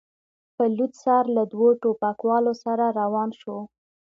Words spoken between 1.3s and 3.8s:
له دوو ټوپکوالو سره روان شو.